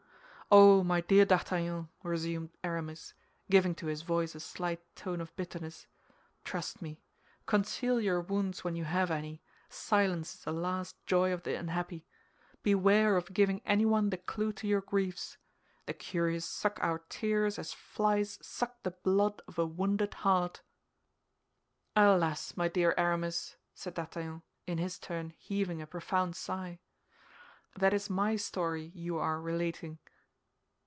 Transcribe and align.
Oh, 0.53 0.83
my 0.83 0.99
dear 0.99 1.23
D'Artagnan," 1.23 1.87
resumed 2.03 2.49
Aramis, 2.61 3.13
giving 3.49 3.73
to 3.75 3.85
his 3.85 4.01
voice 4.01 4.35
a 4.35 4.41
slight 4.41 4.81
tone 4.97 5.21
of 5.21 5.33
bitterness, 5.37 5.87
"trust 6.43 6.81
me! 6.81 7.01
Conceal 7.45 8.01
your 8.01 8.19
wounds 8.19 8.61
when 8.61 8.75
you 8.75 8.83
have 8.83 9.09
any; 9.11 9.41
silence 9.69 10.35
is 10.35 10.43
the 10.43 10.51
last 10.51 10.97
joy 11.07 11.31
of 11.31 11.43
the 11.43 11.55
unhappy. 11.57 12.05
Beware 12.63 13.15
of 13.15 13.33
giving 13.33 13.61
anyone 13.63 14.09
the 14.09 14.17
clue 14.17 14.51
to 14.53 14.67
your 14.67 14.81
griefs; 14.81 15.37
the 15.85 15.93
curious 15.93 16.43
suck 16.45 16.77
our 16.81 16.99
tears 17.07 17.57
as 17.57 17.71
flies 17.71 18.37
suck 18.41 18.83
the 18.83 18.91
blood 18.91 19.41
of 19.47 19.57
a 19.57 19.65
wounded 19.65 20.15
hart." 20.15 20.63
"Alas, 21.95 22.57
my 22.57 22.67
dear 22.67 22.93
Aramis," 22.97 23.55
said 23.73 23.93
D'Artagnan, 23.93 24.41
in 24.67 24.79
his 24.79 24.99
turn 24.99 25.29
heaving 25.29 25.81
a 25.81 25.87
profound 25.87 26.35
sigh, 26.35 26.81
"that 27.77 27.93
is 27.93 28.09
my 28.09 28.35
story 28.35 28.91
you 28.93 29.17
are 29.17 29.39
relating!" 29.39 29.99